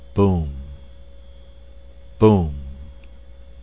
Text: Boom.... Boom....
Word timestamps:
Boom.... 0.15 0.49
Boom.... 2.17 2.53